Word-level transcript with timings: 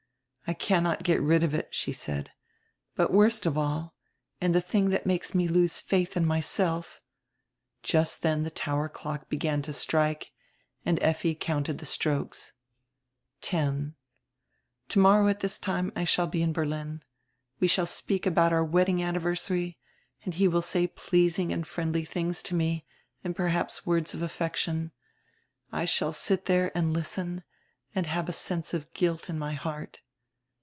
"I 0.47 0.53
cannot 0.53 1.03
get 1.03 1.21
rid 1.21 1.43
of 1.43 1.53
it," 1.53 1.69
she 1.71 1.93
said. 1.93 2.31
"But 2.93 3.13
worst 3.13 3.45
of 3.45 3.57
all, 3.57 3.95
and 4.41 4.53
the 4.53 4.61
tiling 4.61 4.89
that 4.89 5.05
makes 5.05 5.33
me 5.33 5.47
lose 5.47 5.79
faith 5.79 6.17
in 6.17 6.25
myself 6.25 6.99
—"Just 7.83 8.21
then 8.21 8.43
the 8.43 8.49
tower 8.51 8.89
clock 8.89 9.29
began 9.29 9.61
to 9.61 9.71
strike 9.71 10.33
and 10.85 10.99
Efti 10.99 11.39
counted 11.39 11.77
the 11.77 11.85
strokes. 11.85 12.51
"Ten 13.39 13.95
—Tomorrow 14.89 15.29
at 15.29 15.39
this 15.39 15.57
time 15.57 15.89
I 15.95 16.03
shall 16.03 16.27
be 16.27 16.41
in 16.41 16.51
Berlin. 16.51 17.01
We 17.61 17.67
shall 17.69 17.85
speak 17.85 18.25
about 18.25 18.51
our 18.51 18.65
wedding 18.65 19.01
anniversary 19.01 19.77
and 20.25 20.33
he 20.33 20.49
will 20.49 20.61
say 20.61 20.85
pleasing 20.85 21.53
and 21.53 21.65
friendly 21.65 22.05
tilings 22.05 22.43
to 22.47 22.55
me 22.55 22.85
and 23.23 23.37
perhaps 23.37 23.85
words 23.85 24.13
of 24.13 24.21
affection. 24.21 24.91
I 25.71 25.85
shall 25.85 26.11
sit 26.11 26.43
there 26.47 26.77
and 26.77 26.91
listen 26.91 27.45
and 27.95 28.05
have 28.05 28.27
a 28.27 28.33
sense 28.33 28.73
of 28.73 28.93
guilt 28.93 29.29
in 29.29 29.39
my 29.39 29.53
heart." 29.53 30.01